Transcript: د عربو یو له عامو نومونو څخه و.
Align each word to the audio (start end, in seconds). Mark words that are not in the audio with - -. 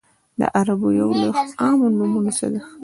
د 0.39 0.41
عربو 0.57 0.89
یو 1.01 1.09
له 1.19 1.27
عامو 1.63 1.87
نومونو 1.97 2.31
څخه 2.39 2.59
و. 2.63 2.69